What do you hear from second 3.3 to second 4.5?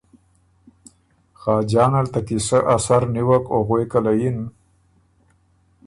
او غوېکه له یِن۔